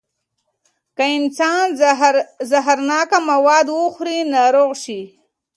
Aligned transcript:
که 0.95 1.03
انسان 1.17 1.65
زهرناکه 2.51 3.17
مواد 3.29 3.67
وخوري، 3.79 4.17
ناروغ 4.33 4.71
شي. 4.83 5.01